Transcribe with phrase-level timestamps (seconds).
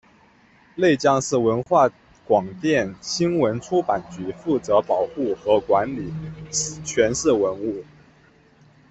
[0.73, 1.87] 内江市文化
[2.25, 6.11] 广电新闻出版局负责保护和管理
[6.83, 7.83] 全市文物。